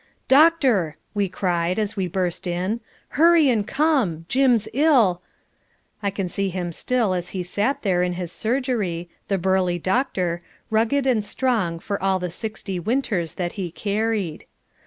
"Doctor," 0.27 0.97
we 1.13 1.29
cried, 1.29 1.77
as 1.77 1.95
we 1.95 2.07
burst 2.07 2.47
in, 2.47 2.79
"hurry 3.09 3.49
and 3.51 3.67
come. 3.67 4.25
Jim's 4.27 4.67
ill" 4.73 5.21
I 6.01 6.09
can 6.09 6.27
see 6.27 6.49
him 6.49 6.71
still 6.71 7.13
as 7.13 7.29
he 7.37 7.43
sat 7.43 7.83
there 7.83 8.01
in 8.01 8.13
his 8.13 8.31
surgery, 8.31 9.09
the 9.27 9.37
burly 9.37 9.77
doctor, 9.77 10.41
rugged 10.71 11.05
and 11.05 11.23
strong 11.23 11.77
for 11.77 12.01
all 12.01 12.17
the 12.17 12.31
sixty 12.31 12.79
winters 12.79 13.35
that 13.35 13.51
he 13.61 13.69
carried. 13.69 14.45